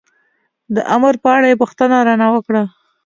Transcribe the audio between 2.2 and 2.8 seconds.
نه وکړه.